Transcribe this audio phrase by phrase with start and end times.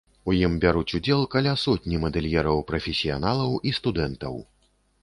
[0.31, 4.45] У ім бяруць удзел каля сотні мадэльераў-прафесіяналаў і студэнтаў.